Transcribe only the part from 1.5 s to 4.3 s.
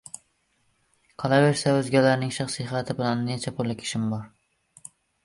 sa, o‘zgalarning shaxsiy hayoti bilan necha pullik ishim bor?